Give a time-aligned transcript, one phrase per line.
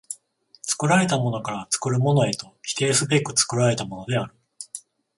[0.63, 4.33] 作られたものから作るものへと否定すべく作られたものである。